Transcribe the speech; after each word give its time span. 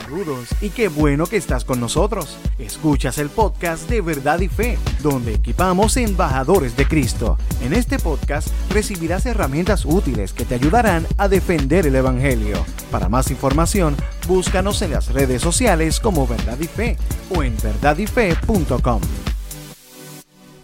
Saludos 0.00 0.48
y 0.60 0.70
qué 0.70 0.88
bueno 0.88 1.24
que 1.26 1.36
estás 1.36 1.64
con 1.64 1.78
nosotros. 1.78 2.36
Escuchas 2.58 3.16
el 3.18 3.28
podcast 3.28 3.88
de 3.88 4.00
Verdad 4.00 4.40
y 4.40 4.48
Fe, 4.48 4.76
donde 5.00 5.34
equipamos 5.34 5.96
embajadores 5.96 6.76
de 6.76 6.84
Cristo. 6.88 7.38
En 7.62 7.72
este 7.72 8.00
podcast 8.00 8.48
recibirás 8.72 9.24
herramientas 9.24 9.84
útiles 9.84 10.32
que 10.32 10.44
te 10.44 10.56
ayudarán 10.56 11.06
a 11.16 11.28
defender 11.28 11.86
el 11.86 11.94
Evangelio. 11.94 12.56
Para 12.90 13.08
más 13.08 13.30
información, 13.30 13.94
búscanos 14.26 14.82
en 14.82 14.90
las 14.90 15.12
redes 15.12 15.40
sociales 15.40 16.00
como 16.00 16.26
Verdad 16.26 16.58
y 16.60 16.66
Fe 16.66 16.96
o 17.32 17.44
en 17.44 17.54
verdadyfe.com. 17.62 19.00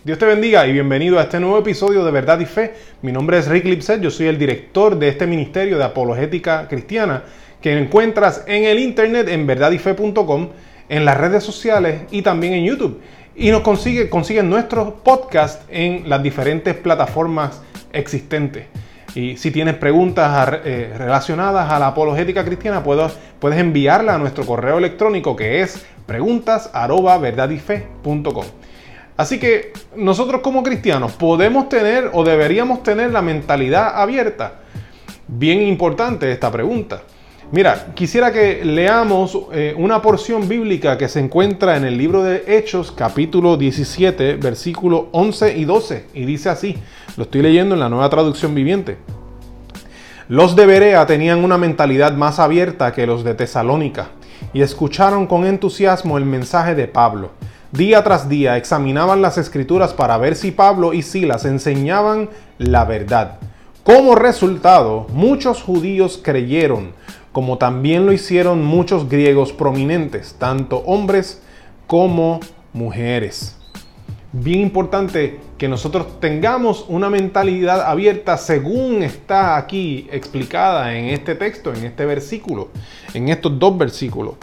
Dios 0.02 0.18
te 0.18 0.26
bendiga 0.26 0.66
y 0.66 0.72
bienvenido 0.72 1.20
a 1.20 1.22
este 1.22 1.38
nuevo 1.38 1.58
episodio 1.58 2.04
de 2.04 2.10
Verdad 2.10 2.40
y 2.40 2.46
Fe. 2.46 2.74
Mi 3.02 3.12
nombre 3.12 3.38
es 3.38 3.46
Rick 3.46 3.66
Lipset, 3.66 4.00
yo 4.00 4.10
soy 4.10 4.26
el 4.26 4.38
director 4.38 4.98
de 4.98 5.08
este 5.08 5.28
ministerio 5.28 5.78
de 5.78 5.84
apologética 5.84 6.66
cristiana 6.66 7.22
que 7.60 7.78
encuentras 7.78 8.44
en 8.46 8.64
el 8.64 8.78
internet 8.78 9.28
en 9.28 9.46
verdadyfe.com, 9.46 10.48
en 10.88 11.04
las 11.04 11.16
redes 11.16 11.44
sociales 11.44 12.02
y 12.10 12.22
también 12.22 12.54
en 12.54 12.64
YouTube. 12.64 13.00
Y 13.36 13.50
nos 13.50 13.60
consigue, 13.62 14.10
consiguen 14.10 14.50
nuestros 14.50 14.92
podcasts 15.02 15.64
en 15.70 16.08
las 16.08 16.22
diferentes 16.22 16.74
plataformas 16.74 17.62
existentes. 17.92 18.66
Y 19.14 19.36
si 19.36 19.50
tienes 19.50 19.74
preguntas 19.74 20.60
eh, 20.64 20.94
relacionadas 20.96 21.70
a 21.70 21.78
la 21.78 21.88
apologética 21.88 22.42
cristiana, 22.44 22.82
puedes, 22.82 23.12
puedes 23.38 23.58
enviarla 23.58 24.14
a 24.14 24.18
nuestro 24.18 24.46
correo 24.46 24.78
electrónico 24.78 25.36
que 25.36 25.60
es 25.62 25.84
preguntas.verdadyfe.com. 26.06 28.46
Así 29.16 29.38
que 29.38 29.72
nosotros 29.96 30.40
como 30.40 30.62
cristianos 30.62 31.12
podemos 31.12 31.68
tener 31.68 32.10
o 32.14 32.24
deberíamos 32.24 32.82
tener 32.82 33.12
la 33.12 33.20
mentalidad 33.20 34.00
abierta. 34.00 34.60
Bien 35.28 35.60
importante 35.62 36.32
esta 36.32 36.50
pregunta. 36.50 37.02
Mira, 37.52 37.86
quisiera 37.94 38.30
que 38.30 38.64
leamos 38.64 39.36
eh, 39.52 39.74
una 39.76 40.00
porción 40.00 40.48
bíblica 40.48 40.96
que 40.96 41.08
se 41.08 41.18
encuentra 41.18 41.76
en 41.76 41.84
el 41.84 41.98
libro 41.98 42.22
de 42.22 42.44
Hechos, 42.46 42.92
capítulo 42.92 43.56
17, 43.56 44.36
versículos 44.36 45.06
11 45.10 45.58
y 45.58 45.64
12. 45.64 46.06
Y 46.14 46.26
dice 46.26 46.48
así, 46.48 46.78
lo 47.16 47.24
estoy 47.24 47.42
leyendo 47.42 47.74
en 47.74 47.80
la 47.80 47.88
nueva 47.88 48.08
traducción 48.08 48.54
viviente. 48.54 48.98
Los 50.28 50.54
de 50.54 50.64
Berea 50.64 51.04
tenían 51.06 51.42
una 51.42 51.58
mentalidad 51.58 52.12
más 52.12 52.38
abierta 52.38 52.92
que 52.92 53.04
los 53.04 53.24
de 53.24 53.34
Tesalónica 53.34 54.10
y 54.52 54.62
escucharon 54.62 55.26
con 55.26 55.44
entusiasmo 55.44 56.18
el 56.18 56.26
mensaje 56.26 56.76
de 56.76 56.86
Pablo. 56.86 57.32
Día 57.72 58.04
tras 58.04 58.28
día 58.28 58.58
examinaban 58.58 59.22
las 59.22 59.38
escrituras 59.38 59.92
para 59.92 60.18
ver 60.18 60.36
si 60.36 60.52
Pablo 60.52 60.92
y 60.92 61.02
Silas 61.02 61.44
enseñaban 61.44 62.30
la 62.58 62.84
verdad. 62.84 63.38
Como 63.82 64.14
resultado, 64.14 65.06
muchos 65.10 65.62
judíos 65.62 66.20
creyeron, 66.22 66.92
como 67.32 67.56
también 67.56 68.04
lo 68.04 68.12
hicieron 68.12 68.62
muchos 68.62 69.08
griegos 69.08 69.54
prominentes, 69.54 70.34
tanto 70.38 70.80
hombres 70.80 71.40
como 71.86 72.40
mujeres. 72.74 73.56
Bien 74.32 74.60
importante 74.60 75.40
que 75.56 75.66
nosotros 75.66 76.20
tengamos 76.20 76.84
una 76.88 77.08
mentalidad 77.08 77.80
abierta 77.80 78.36
según 78.36 79.02
está 79.02 79.56
aquí 79.56 80.06
explicada 80.12 80.94
en 80.94 81.06
este 81.06 81.34
texto, 81.34 81.72
en 81.72 81.86
este 81.86 82.04
versículo, 82.04 82.68
en 83.14 83.30
estos 83.30 83.58
dos 83.58 83.78
versículos. 83.78 84.34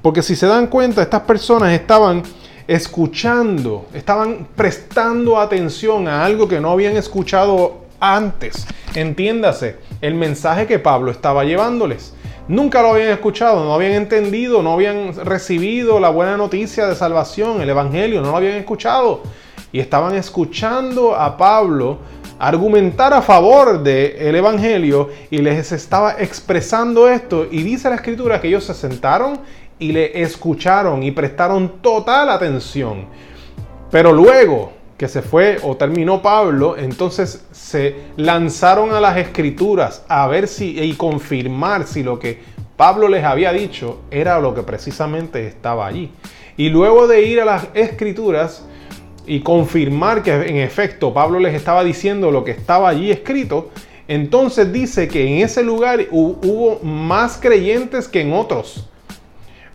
Porque 0.00 0.22
si 0.22 0.34
se 0.34 0.46
dan 0.46 0.68
cuenta, 0.68 1.02
estas 1.02 1.22
personas 1.22 1.74
estaban 1.74 2.22
escuchando, 2.66 3.86
estaban 3.92 4.48
prestando 4.56 5.38
atención 5.38 6.08
a 6.08 6.24
algo 6.24 6.48
que 6.48 6.60
no 6.60 6.70
habían 6.70 6.96
escuchado 6.96 7.85
antes. 8.00 8.66
Entiéndase, 8.94 9.76
el 10.00 10.14
mensaje 10.14 10.66
que 10.66 10.78
Pablo 10.78 11.10
estaba 11.10 11.44
llevándoles. 11.44 12.14
Nunca 12.48 12.80
lo 12.82 12.90
habían 12.90 13.08
escuchado, 13.08 13.64
no 13.64 13.74
habían 13.74 13.92
entendido, 13.92 14.62
no 14.62 14.74
habían 14.74 15.14
recibido 15.24 15.98
la 15.98 16.10
buena 16.10 16.36
noticia 16.36 16.86
de 16.86 16.94
salvación, 16.94 17.60
el 17.60 17.70
Evangelio, 17.70 18.22
no 18.22 18.30
lo 18.30 18.36
habían 18.36 18.54
escuchado. 18.54 19.22
Y 19.72 19.80
estaban 19.80 20.14
escuchando 20.14 21.16
a 21.16 21.36
Pablo 21.36 21.98
argumentar 22.38 23.12
a 23.14 23.22
favor 23.22 23.82
del 23.82 24.34
Evangelio 24.34 25.08
y 25.30 25.38
les 25.38 25.72
estaba 25.72 26.16
expresando 26.18 27.08
esto. 27.08 27.46
Y 27.50 27.62
dice 27.62 27.88
la 27.88 27.96
escritura 27.96 28.40
que 28.40 28.48
ellos 28.48 28.64
se 28.64 28.74
sentaron 28.74 29.40
y 29.78 29.92
le 29.92 30.22
escucharon 30.22 31.02
y 31.02 31.10
prestaron 31.10 31.80
total 31.82 32.30
atención. 32.30 33.06
Pero 33.90 34.12
luego 34.12 34.75
que 34.96 35.08
se 35.08 35.22
fue 35.22 35.58
o 35.62 35.76
terminó 35.76 36.22
Pablo, 36.22 36.76
entonces 36.76 37.44
se 37.52 37.96
lanzaron 38.16 38.92
a 38.92 39.00
las 39.00 39.16
escrituras 39.18 40.04
a 40.08 40.26
ver 40.26 40.48
si 40.48 40.78
y 40.80 40.94
confirmar 40.94 41.86
si 41.86 42.02
lo 42.02 42.18
que 42.18 42.40
Pablo 42.76 43.08
les 43.08 43.24
había 43.24 43.52
dicho 43.52 44.00
era 44.10 44.40
lo 44.40 44.54
que 44.54 44.62
precisamente 44.62 45.46
estaba 45.46 45.86
allí. 45.86 46.10
Y 46.56 46.70
luego 46.70 47.06
de 47.06 47.22
ir 47.22 47.40
a 47.40 47.44
las 47.44 47.68
escrituras 47.74 48.64
y 49.26 49.40
confirmar 49.40 50.22
que 50.22 50.32
en 50.32 50.56
efecto 50.56 51.12
Pablo 51.12 51.40
les 51.40 51.54
estaba 51.54 51.84
diciendo 51.84 52.30
lo 52.30 52.44
que 52.44 52.52
estaba 52.52 52.88
allí 52.88 53.10
escrito, 53.10 53.70
entonces 54.08 54.72
dice 54.72 55.08
que 55.08 55.26
en 55.26 55.44
ese 55.44 55.62
lugar 55.62 56.06
hubo 56.10 56.80
más 56.82 57.38
creyentes 57.38 58.08
que 58.08 58.20
en 58.20 58.32
otros. 58.32 58.88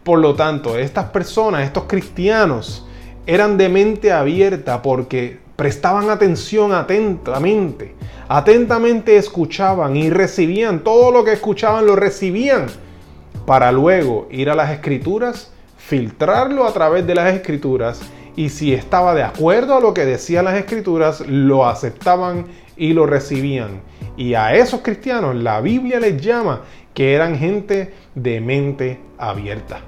Por 0.04 0.20
lo 0.20 0.34
tanto, 0.34 0.80
estas 0.80 1.06
personas, 1.06 1.64
estos 1.64 1.84
cristianos, 1.84 2.86
eran 3.26 3.58
de 3.58 3.70
mente 3.70 4.12
abierta 4.12 4.82
porque 4.82 5.40
prestaban 5.56 6.10
atención 6.10 6.74
atentamente, 6.74 7.96
atentamente 8.28 9.18
escuchaban 9.18 9.96
y 9.96 10.10
recibían 10.10 10.84
todo 10.84 11.12
lo 11.12 11.24
que 11.24 11.34
escuchaban, 11.34 11.86
lo 11.86 11.96
recibían 11.96 12.66
para 13.46 13.72
luego 13.72 14.28
ir 14.32 14.50
a 14.50 14.56
las 14.56 14.72
escrituras, 14.72 15.52
filtrarlo 15.78 16.66
a 16.66 16.74
través 16.74 17.06
de 17.06 17.16
las 17.16 17.34
escrituras 17.34 18.02
y 18.36 18.50
si 18.50 18.74
estaba 18.74 19.14
de 19.14 19.24
acuerdo 19.24 19.76
a 19.76 19.82
lo 19.82 19.94
que 19.94 20.06
decían 20.06 20.46
las 20.46 20.56
escrituras, 20.56 21.22
lo 21.28 21.68
aceptaban 21.68 22.46
y 22.78 22.94
lo 22.94 23.06
recibían. 23.06 23.82
Y 24.18 24.34
a 24.34 24.56
esos 24.56 24.82
cristianos 24.82 25.36
la 25.36 25.62
Biblia 25.62 26.00
les 26.00 26.22
llama 26.22 26.62
que 26.94 27.14
eran 27.14 27.38
gente 27.38 27.94
de 28.16 28.42
mente 28.42 29.00
abierta. 29.18 29.82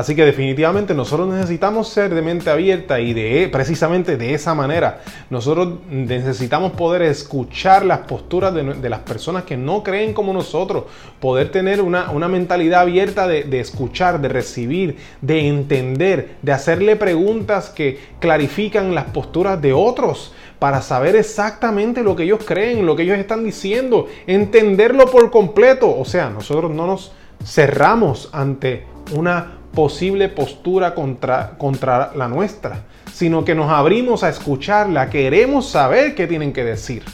Así 0.00 0.16
que 0.16 0.24
definitivamente 0.24 0.94
nosotros 0.94 1.28
necesitamos 1.28 1.90
ser 1.90 2.14
de 2.14 2.22
mente 2.22 2.48
abierta 2.48 3.00
y 3.00 3.12
de 3.12 3.50
precisamente 3.52 4.16
de 4.16 4.32
esa 4.32 4.54
manera. 4.54 5.02
Nosotros 5.28 5.74
necesitamos 5.90 6.72
poder 6.72 7.02
escuchar 7.02 7.84
las 7.84 7.98
posturas 7.98 8.54
de, 8.54 8.88
las 8.88 9.00
personas 9.00 9.44
que 9.44 9.58
no 9.58 9.82
creen 9.82 10.14
como 10.14 10.32
nosotros, 10.32 10.84
poder 11.20 11.50
tener 11.50 11.82
una, 11.82 12.28
mentalidad 12.28 12.80
abierta 12.80 13.28
de, 13.28 13.44
de 13.44 13.60
escuchar, 13.60 14.22
de 14.22 14.30
recibir, 14.30 14.96
de 15.20 15.46
entender, 15.48 16.36
de 16.40 16.52
hacerle 16.52 16.96
preguntas 16.96 17.68
que 17.68 18.00
clarifican 18.20 18.94
las 18.94 19.04
posturas 19.04 19.60
de 19.60 19.74
otros 19.74 20.32
para 20.58 20.80
saber 20.80 21.14
exactamente 21.14 22.02
lo 22.02 22.16
que 22.16 22.22
ellos 22.22 22.40
creen, 22.46 22.86
lo 22.86 22.96
que 22.96 23.02
ellos 23.02 23.18
están 23.18 23.44
diciendo, 23.44 24.06
entenderlo 24.26 25.10
por 25.10 25.30
completo. 25.30 25.94
O 25.94 26.06
sea, 26.06 26.30
nosotros 26.30 26.70
no 26.70 26.86
nos 26.86 27.12
cerramos 27.44 28.30
ante 28.32 28.86
una 29.12 29.59
posible 29.74 30.28
postura 30.28 30.94
contra, 30.94 31.56
contra 31.58 32.12
la 32.14 32.28
nuestra, 32.28 32.82
sino 33.12 33.44
que 33.44 33.54
nos 33.54 33.70
abrimos 33.70 34.22
a 34.22 34.28
escucharla, 34.28 35.10
queremos 35.10 35.68
saber 35.68 36.14
qué 36.14 36.26
tienen 36.26 36.52
que 36.52 36.64
decir. 36.64 37.04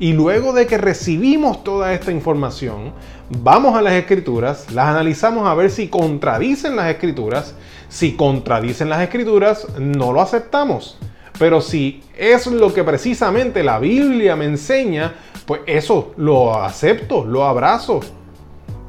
Y 0.00 0.12
luego 0.12 0.52
de 0.52 0.66
que 0.66 0.78
recibimos 0.78 1.64
toda 1.64 1.92
esta 1.92 2.12
información, 2.12 2.92
vamos 3.30 3.74
a 3.74 3.82
las 3.82 3.94
escrituras, 3.94 4.70
las 4.72 4.86
analizamos 4.86 5.48
a 5.48 5.54
ver 5.54 5.70
si 5.70 5.88
contradicen 5.88 6.76
las 6.76 6.88
escrituras. 6.88 7.54
Si 7.88 8.12
contradicen 8.12 8.90
las 8.90 9.00
escrituras, 9.00 9.66
no 9.78 10.12
lo 10.12 10.20
aceptamos. 10.20 10.98
Pero 11.38 11.60
si 11.60 12.02
es 12.16 12.46
lo 12.46 12.72
que 12.72 12.84
precisamente 12.84 13.64
la 13.64 13.78
Biblia 13.80 14.36
me 14.36 14.44
enseña, 14.44 15.14
pues 15.46 15.62
eso 15.66 16.12
lo 16.16 16.62
acepto, 16.62 17.24
lo 17.24 17.44
abrazo. 17.44 18.00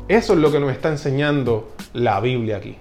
Eso 0.08 0.34
es 0.34 0.40
lo 0.40 0.52
que 0.52 0.60
nos 0.60 0.72
está 0.72 0.90
enseñando 0.90 1.72
la 1.94 2.20
Biblia 2.20 2.58
aquí 2.58 2.78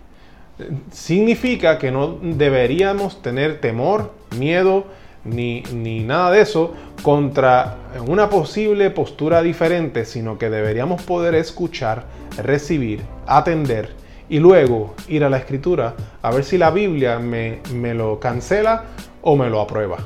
significa 0.91 1.79
que 1.79 1.91
no 1.91 2.19
deberíamos 2.21 3.23
tener 3.23 3.61
temor, 3.61 4.13
miedo, 4.39 4.85
ni, 5.25 5.63
nada 6.05 6.31
de 6.31 6.41
eso 6.41 6.75
contra 7.03 7.77
una 8.07 8.29
posible 8.31 8.91
postura 8.91 9.43
diferente, 9.43 10.05
sino 10.05 10.39
que 10.39 10.51
deberíamos 10.51 11.03
poder 11.03 11.35
escuchar, 11.35 12.05
recibir, 12.37 13.03
atender 13.27 13.91
y 14.29 14.39
luego 14.39 14.95
ir 15.09 15.25
a 15.25 15.31
la 15.31 15.39
escritura 15.39 15.95
a 16.23 16.31
ver 16.31 16.45
si 16.45 16.59
la 16.59 16.71
Biblia 16.71 17.19
me, 17.19 17.61
me 17.75 17.95
lo 17.95 18.21
cancela 18.21 18.85
o 19.23 19.37
me 19.37 19.49
lo 19.51 19.61
aprueba. 19.61 19.99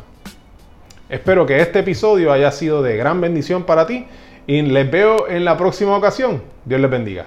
Espero 1.09 1.45
que 1.45 1.61
este 1.61 1.81
episodio 1.81 2.33
haya 2.33 2.51
sido 2.51 2.83
de 2.83 2.97
gran 2.97 3.21
bendición 3.21 3.65
para 3.65 3.87
ti 3.87 4.07
y 4.47 4.63
les 4.63 4.91
veo 4.91 5.29
en 5.29 5.45
la 5.45 5.57
próxima 5.57 5.97
ocasión. 5.97 6.43
Dios 6.65 6.81
les 6.81 6.91
bendiga. 6.91 7.27